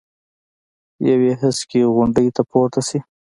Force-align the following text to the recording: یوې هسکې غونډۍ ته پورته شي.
یوې 1.09 1.31
هسکې 1.41 1.81
غونډۍ 1.95 2.27
ته 2.35 2.41
پورته 2.49 2.81
شي. 2.87 2.99